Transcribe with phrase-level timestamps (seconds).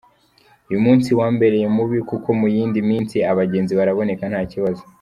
[0.69, 4.83] Uyu munsi wambereye mubi kuko mu yindi minsi abagenzi baraboneka nta kibazo.